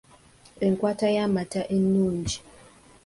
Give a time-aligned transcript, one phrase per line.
[0.65, 2.37] Enkwata y’amata ennungi.